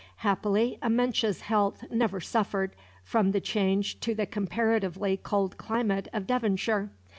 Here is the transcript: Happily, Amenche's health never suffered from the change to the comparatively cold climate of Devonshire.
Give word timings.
Happily, 0.25 0.79
Amenche's 0.81 1.41
health 1.41 1.83
never 1.91 2.19
suffered 2.19 2.71
from 3.03 3.33
the 3.33 3.39
change 3.39 3.99
to 3.99 4.15
the 4.15 4.25
comparatively 4.25 5.15
cold 5.15 5.57
climate 5.57 6.07
of 6.11 6.25
Devonshire. 6.25 6.89